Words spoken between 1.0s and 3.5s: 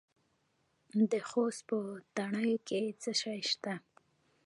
د خوست په تڼیو کې څه شی